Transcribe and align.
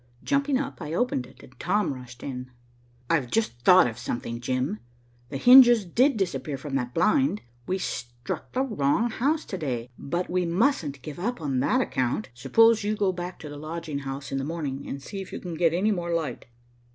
Jumping 0.23 0.57
up, 0.57 0.81
I 0.81 0.93
opened 0.95 1.27
it, 1.27 1.43
and 1.43 1.53
Tom 1.59 1.93
rushed 1.93 2.23
in. 2.23 2.49
"I've 3.07 3.29
just 3.29 3.51
thought 3.61 3.85
of 3.85 3.99
something, 3.99 4.39
Jim. 4.41 4.79
The 5.29 5.37
hinges 5.37 5.85
did 5.85 6.17
disappear 6.17 6.57
from 6.57 6.73
that 6.73 6.91
blind. 6.95 7.41
We 7.67 7.77
struck 7.77 8.51
the 8.51 8.63
wrong 8.63 9.11
house 9.11 9.45
to 9.45 9.59
day, 9.59 9.91
but 9.99 10.27
we 10.27 10.43
mustn't 10.43 11.03
give 11.03 11.19
up 11.19 11.39
on 11.39 11.59
that 11.59 11.81
account. 11.81 12.29
Suppose 12.33 12.83
you 12.83 12.95
go 12.95 13.11
back 13.11 13.35
again 13.43 13.49
to 13.49 13.49
the 13.55 13.61
lodging 13.61 13.99
house 13.99 14.31
in 14.31 14.39
the 14.39 14.43
morning, 14.43 14.87
and 14.87 15.03
see 15.03 15.21
if 15.21 15.31
you 15.31 15.39
can 15.39 15.53
get 15.53 15.71
any 15.71 15.91
more 15.91 16.11
light." 16.11 16.47